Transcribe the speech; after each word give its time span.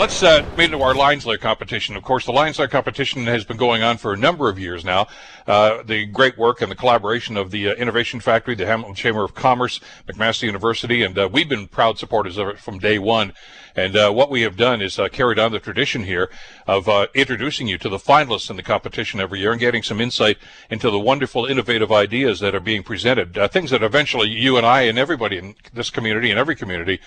Let's 0.00 0.22
uh, 0.22 0.40
move 0.52 0.60
into 0.60 0.80
our 0.80 0.94
Lions 0.94 1.26
Lair 1.26 1.36
competition. 1.36 1.94
Of 1.94 2.04
course, 2.04 2.24
the 2.24 2.32
Lions 2.32 2.58
Lair 2.58 2.68
competition 2.68 3.26
has 3.26 3.44
been 3.44 3.58
going 3.58 3.82
on 3.82 3.98
for 3.98 4.14
a 4.14 4.16
number 4.16 4.48
of 4.48 4.58
years 4.58 4.82
now. 4.82 5.08
Uh, 5.46 5.82
the 5.82 6.06
great 6.06 6.38
work 6.38 6.62
and 6.62 6.70
the 6.70 6.74
collaboration 6.74 7.36
of 7.36 7.50
the 7.50 7.68
uh, 7.68 7.74
Innovation 7.74 8.18
Factory, 8.18 8.54
the 8.54 8.64
Hamilton 8.64 8.94
Chamber 8.94 9.24
of 9.24 9.34
Commerce, 9.34 9.78
McMaster 10.08 10.44
University, 10.44 11.02
and 11.02 11.18
uh, 11.18 11.28
we've 11.30 11.50
been 11.50 11.68
proud 11.68 11.98
supporters 11.98 12.38
of 12.38 12.48
it 12.48 12.58
from 12.58 12.78
day 12.78 12.98
one. 12.98 13.34
And 13.76 13.94
uh, 13.94 14.10
what 14.10 14.30
we 14.30 14.40
have 14.40 14.56
done 14.56 14.80
is 14.80 14.98
uh, 14.98 15.08
carried 15.08 15.38
on 15.38 15.52
the 15.52 15.60
tradition 15.60 16.04
here 16.04 16.30
of 16.66 16.88
introducing 17.14 17.68
you 17.68 17.76
to 17.76 17.90
the 17.90 17.98
finalists 17.98 18.48
in 18.48 18.56
the 18.56 18.62
competition 18.62 19.20
every 19.20 19.40
year 19.40 19.52
and 19.52 19.60
getting 19.60 19.82
some 19.82 20.00
insight 20.00 20.38
into 20.70 20.90
the 20.90 20.98
wonderful, 20.98 21.44
innovative 21.44 21.92
ideas 21.92 22.40
that 22.40 22.54
are 22.54 22.60
being 22.60 22.82
presented. 22.82 23.34
Things 23.52 23.70
that 23.70 23.82
eventually 23.82 24.30
you 24.30 24.56
and 24.56 24.64
I 24.64 24.82
and 24.82 24.98
everybody 24.98 25.36
in 25.36 25.56
this 25.74 25.90
community 25.90 26.30
and 26.30 26.38
every 26.38 26.56
community 26.56 27.00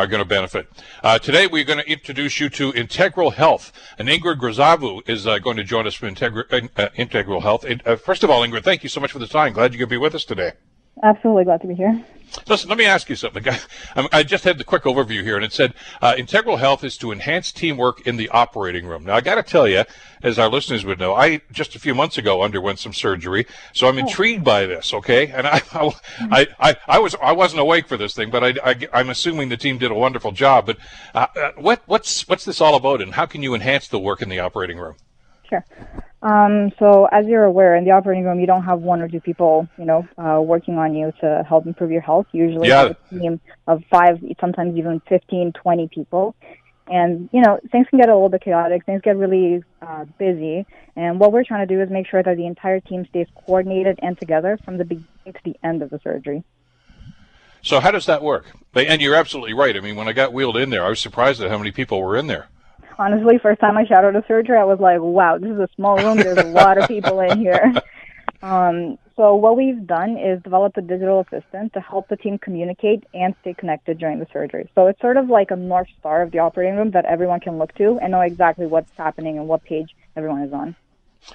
are 0.00 0.06
going 0.06 0.22
to 0.22 0.28
benefit. 0.28 0.66
Uh, 1.02 1.18
today, 1.18 1.46
we're 1.46 1.64
going 1.64 1.78
to 1.78 1.90
introduce 1.90 2.40
you 2.40 2.48
to 2.48 2.72
Integral 2.72 3.32
Health. 3.32 3.70
And 3.98 4.08
Ingrid 4.08 4.40
Grizavu 4.40 5.06
is 5.06 5.26
uh, 5.26 5.38
going 5.38 5.58
to 5.58 5.64
join 5.64 5.86
us 5.86 5.94
from 5.94 6.14
Integra- 6.14 6.70
uh, 6.76 6.88
Integral 6.96 7.42
Health. 7.42 7.66
Uh, 7.84 7.96
first 7.96 8.24
of 8.24 8.30
all, 8.30 8.40
Ingrid, 8.40 8.64
thank 8.64 8.82
you 8.82 8.88
so 8.88 9.00
much 9.00 9.12
for 9.12 9.18
the 9.18 9.26
time. 9.26 9.52
Glad 9.52 9.74
you 9.74 9.78
could 9.78 9.90
be 9.90 9.98
with 9.98 10.14
us 10.14 10.24
today. 10.24 10.52
Absolutely 11.02 11.44
glad 11.44 11.60
to 11.62 11.66
be 11.66 11.74
here. 11.74 12.04
Listen, 12.46 12.68
let 12.68 12.78
me 12.78 12.84
ask 12.84 13.08
you 13.08 13.16
something. 13.16 13.44
I 14.12 14.22
just 14.22 14.44
had 14.44 14.58
the 14.58 14.64
quick 14.64 14.84
overview 14.84 15.22
here, 15.22 15.36
and 15.36 15.44
it 15.44 15.52
said 15.52 15.74
uh, 16.00 16.14
integral 16.16 16.58
health 16.58 16.84
is 16.84 16.96
to 16.98 17.10
enhance 17.10 17.50
teamwork 17.50 18.06
in 18.06 18.16
the 18.16 18.28
operating 18.28 18.86
room. 18.86 19.04
Now, 19.04 19.16
I 19.16 19.20
got 19.20 19.34
to 19.34 19.42
tell 19.42 19.66
you, 19.66 19.84
as 20.22 20.38
our 20.38 20.48
listeners 20.48 20.84
would 20.84 20.98
know, 20.98 21.14
I 21.14 21.40
just 21.50 21.74
a 21.74 21.80
few 21.80 21.94
months 21.94 22.18
ago 22.18 22.42
underwent 22.42 22.78
some 22.78 22.92
surgery, 22.92 23.46
so 23.72 23.88
I'm 23.88 23.96
oh. 23.96 24.00
intrigued 24.00 24.44
by 24.44 24.66
this. 24.66 24.94
Okay, 24.94 25.28
and 25.28 25.46
I, 25.46 25.62
I, 26.20 26.46
I, 26.60 26.76
I, 26.86 26.98
was 26.98 27.16
I 27.20 27.32
wasn't 27.32 27.62
awake 27.62 27.88
for 27.88 27.96
this 27.96 28.14
thing, 28.14 28.30
but 28.30 28.44
I, 28.44 28.76
I, 28.92 29.00
am 29.00 29.10
assuming 29.10 29.48
the 29.48 29.56
team 29.56 29.78
did 29.78 29.90
a 29.90 29.94
wonderful 29.94 30.32
job. 30.32 30.66
But 30.66 30.78
uh, 31.14 31.26
uh, 31.34 31.52
what 31.56 31.82
what's 31.86 32.28
what's 32.28 32.44
this 32.44 32.60
all 32.60 32.76
about, 32.76 33.02
and 33.02 33.14
how 33.14 33.26
can 33.26 33.42
you 33.42 33.54
enhance 33.54 33.88
the 33.88 33.98
work 33.98 34.22
in 34.22 34.28
the 34.28 34.38
operating 34.38 34.78
room? 34.78 34.94
Sure. 35.48 35.64
Um, 36.22 36.70
so 36.78 37.06
as 37.06 37.26
you're 37.26 37.44
aware, 37.44 37.74
in 37.76 37.84
the 37.84 37.92
operating 37.92 38.24
room, 38.24 38.40
you 38.40 38.46
don't 38.46 38.64
have 38.64 38.80
one 38.80 39.00
or 39.00 39.08
two 39.08 39.20
people, 39.20 39.68
you 39.78 39.86
know, 39.86 40.06
uh, 40.18 40.40
working 40.40 40.76
on 40.76 40.94
you 40.94 41.12
to 41.20 41.44
help 41.48 41.66
improve 41.66 41.90
your 41.90 42.02
health. 42.02 42.26
Usually 42.32 42.68
yeah. 42.68 42.92
a 43.10 43.14
team 43.14 43.40
of 43.66 43.82
five, 43.90 44.22
sometimes 44.38 44.76
even 44.76 45.00
15, 45.08 45.52
20 45.52 45.88
people. 45.88 46.34
And, 46.86 47.30
you 47.32 47.40
know, 47.40 47.58
things 47.70 47.86
can 47.88 48.00
get 48.00 48.08
a 48.08 48.14
little 48.14 48.28
bit 48.28 48.42
chaotic. 48.42 48.84
Things 48.84 49.00
get 49.02 49.16
really 49.16 49.62
uh, 49.80 50.04
busy. 50.18 50.66
And 50.96 51.20
what 51.20 51.32
we're 51.32 51.44
trying 51.44 51.66
to 51.66 51.74
do 51.74 51.80
is 51.80 51.88
make 51.88 52.06
sure 52.06 52.22
that 52.22 52.36
the 52.36 52.46
entire 52.46 52.80
team 52.80 53.06
stays 53.06 53.28
coordinated 53.46 53.98
and 54.02 54.18
together 54.18 54.58
from 54.64 54.76
the 54.76 54.84
beginning 54.84 55.06
to 55.26 55.40
the 55.44 55.56
end 55.62 55.82
of 55.82 55.90
the 55.90 56.00
surgery. 56.02 56.42
So 57.62 57.80
how 57.80 57.92
does 57.92 58.06
that 58.06 58.22
work? 58.22 58.46
And 58.74 59.00
you're 59.00 59.14
absolutely 59.14 59.54
right. 59.54 59.76
I 59.76 59.80
mean, 59.80 59.96
when 59.96 60.08
I 60.08 60.12
got 60.12 60.32
wheeled 60.32 60.56
in 60.56 60.70
there, 60.70 60.84
I 60.84 60.88
was 60.88 61.00
surprised 61.00 61.40
at 61.40 61.50
how 61.50 61.58
many 61.58 61.70
people 61.70 62.02
were 62.02 62.16
in 62.16 62.26
there 62.26 62.48
honestly, 63.00 63.38
first 63.38 63.60
time 63.60 63.76
I 63.78 63.86
shadowed 63.86 64.14
a 64.14 64.24
surgery, 64.28 64.58
I 64.58 64.64
was 64.64 64.78
like, 64.78 65.00
wow, 65.00 65.38
this 65.38 65.50
is 65.50 65.58
a 65.58 65.68
small 65.74 65.96
room. 65.96 66.18
There's 66.18 66.38
a 66.38 66.44
lot 66.44 66.78
of 66.78 66.86
people 66.86 67.20
in 67.20 67.38
here. 67.38 67.72
Um, 68.42 68.96
so 69.16 69.34
what 69.34 69.54
we've 69.58 69.86
done 69.86 70.16
is 70.16 70.42
develop 70.42 70.74
a 70.78 70.80
digital 70.80 71.20
assistant 71.20 71.74
to 71.74 71.80
help 71.80 72.08
the 72.08 72.16
team 72.16 72.38
communicate 72.38 73.04
and 73.12 73.34
stay 73.42 73.52
connected 73.52 73.98
during 73.98 74.18
the 74.18 74.26
surgery. 74.32 74.70
So 74.74 74.86
it's 74.86 74.98
sort 74.98 75.18
of 75.18 75.28
like 75.28 75.50
a 75.50 75.56
north 75.56 75.88
star 75.98 76.22
of 76.22 76.30
the 76.30 76.38
operating 76.38 76.76
room 76.76 76.92
that 76.92 77.04
everyone 77.04 77.40
can 77.40 77.58
look 77.58 77.74
to 77.74 77.98
and 78.00 78.12
know 78.12 78.22
exactly 78.22 78.66
what's 78.66 78.90
happening 78.96 79.36
and 79.36 79.46
what 79.46 79.62
page 79.64 79.94
everyone 80.16 80.40
is 80.40 80.54
on. 80.54 80.74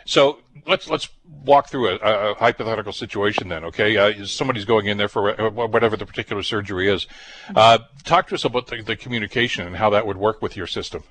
So 0.04 0.40
let's 0.66 0.90
let's 0.90 1.10
walk 1.44 1.70
through 1.70 1.90
a, 1.90 1.96
a 1.98 2.34
hypothetical 2.34 2.92
situation 2.92 3.50
then. 3.50 3.64
Okay, 3.66 3.98
uh, 3.98 4.26
somebody's 4.26 4.66
going 4.66 4.88
in 4.88 4.98
there 4.98 5.08
for 5.08 5.32
whatever 5.52 5.96
the 5.96 6.08
particular 6.08 6.42
surgery 6.42 6.90
is. 6.90 7.06
Uh, 7.56 7.78
talk 8.04 8.30
to 8.30 8.34
us 8.34 8.46
about 8.46 8.66
the, 8.66 8.82
the 8.82 8.96
communication 8.96 9.68
and 9.68 9.76
how 9.76 9.92
that 9.92 10.08
would 10.08 10.18
work 10.18 10.42
with 10.42 10.58
your 10.58 10.66
system. 10.66 11.04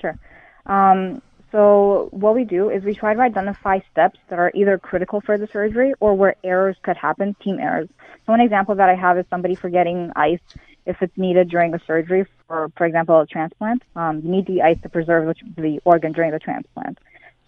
Sure. 0.00 0.18
Um, 0.66 1.22
so 1.50 2.08
what 2.10 2.34
we 2.34 2.44
do 2.44 2.68
is 2.68 2.84
we 2.84 2.94
try 2.94 3.14
to 3.14 3.20
identify 3.20 3.80
steps 3.90 4.18
that 4.28 4.38
are 4.38 4.52
either 4.54 4.78
critical 4.78 5.20
for 5.20 5.38
the 5.38 5.46
surgery 5.46 5.94
or 5.98 6.14
where 6.14 6.36
errors 6.44 6.76
could 6.82 6.96
happen, 6.96 7.34
team 7.42 7.58
errors. 7.58 7.88
So 8.26 8.32
one 8.32 8.40
example 8.40 8.74
that 8.74 8.88
I 8.88 8.94
have 8.94 9.16
is 9.18 9.24
somebody 9.30 9.54
forgetting 9.54 10.12
ice 10.14 10.40
if 10.84 11.00
it's 11.00 11.16
needed 11.16 11.48
during 11.48 11.70
the 11.70 11.80
surgery 11.86 12.26
for, 12.46 12.70
for 12.76 12.86
example, 12.86 13.20
a 13.20 13.26
transplant. 13.26 13.82
Um, 13.96 14.20
you 14.22 14.30
need 14.30 14.46
the 14.46 14.62
ice 14.62 14.78
to 14.82 14.88
preserve 14.88 15.34
the 15.56 15.80
organ 15.84 16.12
during 16.12 16.32
the 16.32 16.38
transplant. 16.38 16.98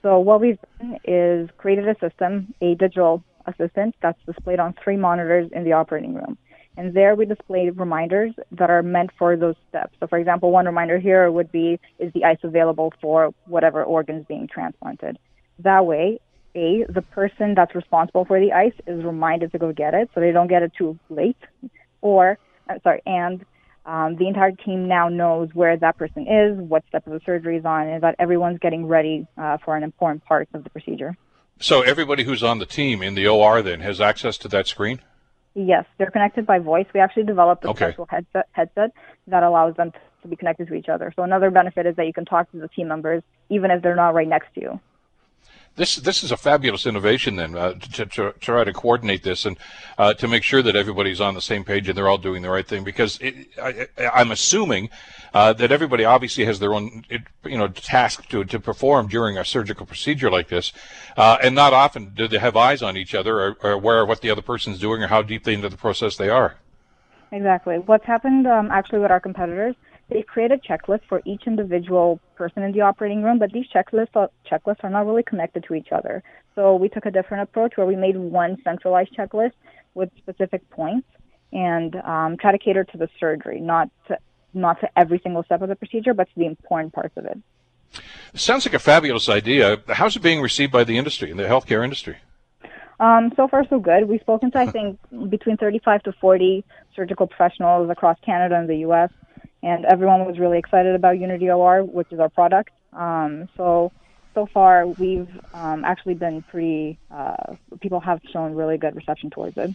So 0.03 0.19
what 0.19 0.41
we've 0.41 0.59
done 0.79 0.99
is 1.05 1.51
created 1.59 1.87
a 1.87 1.99
system, 1.99 2.55
a 2.63 2.75
digital 2.75 3.23
assistant 3.47 3.95
that's 4.01 4.19
displayed 4.25 4.61
on 4.61 4.75
three 4.83 4.97
monitors 4.97 5.51
in 5.53 5.65
the 5.65 5.73
operating 5.73 6.15
room. 6.15 6.39
And 6.77 6.95
there 6.95 7.15
we 7.15 7.27
display 7.27 7.71
reminders 7.71 8.33
that 8.53 8.71
are 8.71 8.83
meant 8.83 9.11
for 9.19 9.37
those 9.37 9.57
steps. 9.69 9.95
So 10.01 10.07
for 10.07 10.19
example, 10.19 10.51
one 10.51 10.67
reminder 10.67 10.99
here 10.99 11.31
would 11.31 11.51
be, 11.53 11.79
is 11.99 12.13
the 12.13 12.25
ice 12.25 12.39
available 12.43 12.93
for 13.01 13.35
whatever 13.47 13.83
organ 13.83 14.17
is 14.17 14.27
being 14.27 14.49
transplanted? 14.49 15.19
That 15.59 15.85
way, 15.85 16.21
A, 16.55 16.85
the 16.89 17.03
person 17.03 17.55
that's 17.55 17.75
responsible 17.75 18.25
for 18.25 18.41
the 18.41 18.53
ice 18.53 18.73
is 18.87 19.05
reminded 19.05 19.53
to 19.53 19.59
go 19.59 19.73
get 19.73 19.95
it 19.95 20.11
so 20.15 20.21
they 20.21 20.33
don't 20.33 20.49
get 20.49 20.63
it 20.63 20.73
too 20.77 20.99
late. 21.11 21.37
Or, 22.01 22.39
uh, 22.69 22.79
sorry, 22.83 23.03
and 23.05 23.45
um, 23.85 24.17
the 24.17 24.29
entire 24.29 24.53
team 24.53 24.89
now 24.89 25.09
knows 25.09 25.49
where 25.53 25.77
that 25.77 25.99
person 25.99 26.27
is, 26.27 26.57
what 26.57 26.85
step 26.89 27.07
of 27.07 27.13
the 27.13 27.21
surgery 27.27 27.57
is 27.57 27.65
on, 27.65 27.89
and 27.89 28.03
that 28.03 28.15
everyone's 28.19 28.59
getting 28.59 28.87
ready 28.87 29.27
uh, 29.37 29.59
for 29.65 29.77
an 29.77 29.83
important 29.83 30.25
part 30.25 30.49
of 30.55 30.65
the 30.65 30.71
procedure. 30.71 31.17
So 31.59 31.83
everybody 31.83 32.25
who's 32.25 32.43
on 32.43 32.59
the 32.59 32.67
team 32.67 33.03
in 33.03 33.15
the 33.15 33.27
OR 33.27 33.61
then 33.61 33.81
has 33.81 34.01
access 34.01 34.39
to 34.39 34.49
that 34.49 34.67
screen? 34.67 35.01
Yes, 35.55 35.85
they're 35.99 36.11
connected 36.11 36.47
by 36.47 36.59
voice. 36.61 36.87
We 36.95 37.01
actually 37.01 37.25
developed 37.25 37.65
a 37.65 37.71
okay. 37.71 37.87
special 37.87 38.07
headset, 38.09 38.49
headset 38.53 38.93
that 39.27 39.43
allows 39.43 39.75
them 39.77 39.93
to 40.23 40.29
be 40.29 40.37
connected 40.37 40.69
to 40.69 40.75
each 40.75 40.89
other. 40.89 41.13
So 41.17 41.23
another 41.23 41.51
benefit 41.51 41.87
is 41.87 41.97
that 41.97 42.07
you 42.07 42.13
can 42.13 42.25
talk 42.25 42.51
to 42.53 42.59
the 42.59 42.69
team 42.69 42.89
members 42.89 43.23
even 43.49 43.71
if 43.71 43.83
they're 43.83 43.97
not 43.97 44.15
right 44.15 44.29
next 44.29 44.55
to 44.55 44.61
you. 44.61 44.81
This 45.77 45.97
this 45.97 46.23
is 46.25 46.33
a 46.33 46.37
fabulous 46.37 46.85
innovation 46.85 47.37
then 47.37 47.57
uh, 47.57 47.75
to, 47.75 48.07
to, 48.07 48.33
try 48.41 48.65
to 48.65 48.73
coordinate 48.73 49.23
this 49.23 49.47
and 49.47 49.57
uh, 49.99 50.13
to 50.15 50.29
make 50.29 50.43
sure 50.43 50.63
that 50.63 50.77
everybody's 50.77 51.21
on 51.21 51.35
the 51.35 51.41
same 51.41 51.65
page 51.65 51.89
and 51.89 51.97
they're 51.97 52.09
all 52.09 52.19
doing 52.19 52.43
the 52.43 52.51
right 52.51 52.67
thing 52.67 52.85
because 52.85 53.19
it, 53.21 53.49
I, 53.63 53.89
am 54.21 54.31
assuming 54.31 54.91
uh, 55.33 55.53
that 55.55 55.71
everybody 55.73 56.05
obviously 56.05 56.45
has 56.45 56.59
their 56.59 56.75
own 56.75 57.05
you 57.45 57.57
know 57.57 57.69
task 57.69 58.29
to, 58.29 58.45
to 58.45 58.61
perform 58.61 59.07
during 59.07 59.39
a 59.39 59.45
surgical 59.45 59.87
procedure 59.87 60.31
like 60.31 60.49
this 60.49 60.73
uh, 61.17 61.39
and 61.43 61.55
not 61.55 61.73
often 61.73 62.13
do 62.15 62.27
they 62.29 62.39
have 62.39 62.57
eyes 62.57 62.83
on 62.83 62.97
each 62.97 63.15
other 63.15 63.41
or, 63.41 63.57
or 63.63 63.71
aware 63.71 64.03
of 64.03 64.09
what 64.09 64.21
the 64.21 64.31
other 64.31 64.43
person's 64.43 64.79
doing 64.79 65.03
or 65.03 65.07
how 65.07 65.23
deeply 65.23 65.55
into 65.55 65.69
the 65.69 65.77
process 65.77 66.17
they 66.17 66.29
are. 66.29 66.57
Exactly. 67.33 67.79
What's 67.79 68.05
happened 68.05 68.47
um, 68.47 68.71
actually 68.71 68.99
with 68.99 69.13
our 69.13 69.21
competitors 69.21 69.77
they 70.11 70.23
created 70.23 70.63
checklists 70.63 71.05
for 71.09 71.23
each 71.25 71.43
individual 71.47 72.21
person 72.35 72.63
in 72.63 72.73
the 72.73 72.81
operating 72.81 73.23
room, 73.23 73.39
but 73.39 73.53
these 73.53 73.67
checklists 73.75 74.15
are, 74.15 74.29
checklists 74.51 74.83
are 74.83 74.91
not 74.91 75.07
really 75.07 75.23
connected 75.23 75.65
to 75.65 75.75
each 75.75 75.93
other. 75.93 76.23
So 76.55 76.75
we 76.75 76.89
took 76.89 77.07
a 77.07 77.11
different 77.11 77.45
approach 77.45 77.77
where 77.77 77.87
we 77.87 77.97
made 77.97 78.17
one 78.17 78.59
centralized 78.65 79.17
checklist 79.17 79.53
with 79.95 80.11
specific 80.19 80.69
points 80.71 81.07
and 81.53 81.95
um, 81.97 82.37
try 82.37 82.53
to 82.53 82.59
cater 82.59 82.85
to 82.85 82.99
the 82.99 83.09
surgery, 83.19 83.61
not 83.61 83.89
to, 84.09 84.19
not 84.53 84.81
to 84.81 84.89
every 84.99 85.21
single 85.23 85.45
step 85.45 85.63
of 85.63 85.69
the 85.69 85.77
procedure, 85.77 86.13
but 86.13 86.25
to 86.25 86.35
the 86.37 86.47
important 86.47 86.93
parts 86.93 87.17
of 87.17 87.25
it. 87.25 87.39
it 88.35 88.41
sounds 88.41 88.67
like 88.67 88.75
a 88.75 88.81
fabulous 88.81 89.29
idea. 89.29 89.79
How's 89.89 90.17
it 90.17 90.23
being 90.23 90.41
received 90.41 90.73
by 90.73 90.85
the 90.85 90.99
industry, 90.99 91.31
in 91.31 91.37
the 91.37 91.45
healthcare 91.45 91.85
industry? 91.85 92.17
Um, 92.99 93.33
so 93.37 93.49
far, 93.49 93.65
so 93.71 93.79
good. 93.79 94.09
We've 94.09 94.21
spoken 94.21 94.51
to, 94.51 94.59
I 94.59 94.67
think, 94.73 94.99
between 95.29 95.57
35 95.57 96.03
to 96.03 96.13
40 96.13 96.65
surgical 96.97 97.29
professionals 97.29 97.89
across 97.91 98.19
Canada 98.25 98.57
and 98.57 98.69
the 98.69 98.79
U.S 98.79 99.11
and 99.63 99.85
everyone 99.85 100.25
was 100.25 100.39
really 100.39 100.59
excited 100.59 100.95
about 100.95 101.19
Unity 101.19 101.51
OR, 101.51 101.85
which 101.85 102.13
is 102.13 102.21
our 102.21 102.29
product. 102.29 102.71
Um, 102.93 103.49
so 103.57 103.93
so 104.35 104.47
far, 104.47 104.87
we've 104.87 105.29
um, 105.55 105.85
actually 105.85 106.15
been 106.15 106.43
pretty. 106.43 106.99
Uh, 107.11 107.55
people 107.81 108.01
have 108.01 108.21
shown 108.33 108.55
really 108.55 108.79
good 108.79 108.95
reception 108.95 109.31
towards 109.31 109.57
it. 109.57 109.75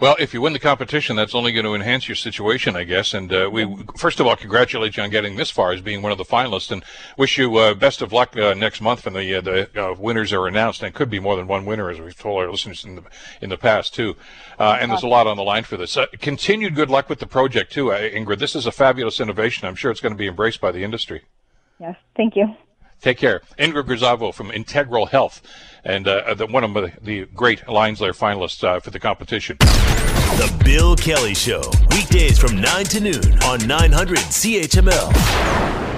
Well, 0.00 0.16
if 0.18 0.32
you 0.32 0.40
win 0.40 0.54
the 0.54 0.58
competition, 0.58 1.14
that's 1.14 1.34
only 1.34 1.52
going 1.52 1.66
to 1.66 1.74
enhance 1.74 2.08
your 2.08 2.16
situation, 2.16 2.74
I 2.74 2.84
guess. 2.84 3.12
And 3.12 3.30
uh, 3.30 3.50
we, 3.52 3.84
first 3.98 4.18
of 4.18 4.26
all, 4.26 4.34
congratulate 4.34 4.96
you 4.96 5.02
on 5.02 5.10
getting 5.10 5.36
this 5.36 5.50
far 5.50 5.72
as 5.72 5.82
being 5.82 6.00
one 6.00 6.10
of 6.10 6.16
the 6.16 6.24
finalists, 6.24 6.70
and 6.70 6.82
wish 7.18 7.36
you 7.36 7.54
uh, 7.58 7.74
best 7.74 8.00
of 8.00 8.10
luck 8.10 8.34
uh, 8.34 8.54
next 8.54 8.80
month 8.80 9.04
when 9.04 9.12
the 9.12 9.34
uh, 9.34 9.40
the 9.42 9.68
uh, 9.78 9.94
winners 9.98 10.32
are 10.32 10.46
announced. 10.46 10.82
And 10.82 10.88
it 10.88 10.94
could 10.94 11.10
be 11.10 11.20
more 11.20 11.36
than 11.36 11.46
one 11.46 11.66
winner, 11.66 11.90
as 11.90 12.00
we've 12.00 12.16
told 12.16 12.42
our 12.42 12.50
listeners 12.50 12.82
in 12.82 12.94
the 12.94 13.02
in 13.42 13.50
the 13.50 13.58
past 13.58 13.92
too. 13.92 14.16
Uh, 14.58 14.78
and 14.80 14.90
there's 14.90 15.02
a 15.02 15.06
lot 15.06 15.26
on 15.26 15.36
the 15.36 15.42
line 15.42 15.64
for 15.64 15.76
this. 15.76 15.98
continued 16.18 16.74
good 16.74 16.88
luck 16.88 17.10
with 17.10 17.18
the 17.18 17.26
project 17.26 17.70
too, 17.70 17.88
Ingrid. 17.88 18.38
This 18.38 18.56
is 18.56 18.64
a 18.64 18.72
fabulous 18.72 19.20
innovation. 19.20 19.68
I'm 19.68 19.74
sure 19.74 19.90
it's 19.90 20.00
going 20.00 20.14
to 20.14 20.18
be 20.18 20.28
embraced 20.28 20.62
by 20.62 20.72
the 20.72 20.82
industry. 20.82 21.24
Yes, 21.78 21.96
thank 22.16 22.36
you. 22.36 22.56
Take 23.00 23.18
care. 23.18 23.40
Ingrid 23.58 23.84
Grisavo 23.84 24.32
from 24.34 24.50
Integral 24.50 25.06
Health, 25.06 25.40
and 25.84 26.06
uh, 26.06 26.34
the, 26.34 26.46
one 26.46 26.64
of 26.64 26.74
the, 26.74 26.92
the 27.00 27.24
great 27.34 27.66
Lions 27.68 28.00
Lair 28.00 28.12
finalists 28.12 28.62
uh, 28.62 28.80
for 28.80 28.90
the 28.90 29.00
competition. 29.00 29.56
The 29.58 30.62
Bill 30.64 30.96
Kelly 30.96 31.34
Show, 31.34 31.62
weekdays 31.90 32.38
from 32.38 32.60
9 32.60 32.84
to 32.86 33.00
noon 33.00 33.42
on 33.42 33.66
900 33.66 34.18
CHML. 34.18 35.89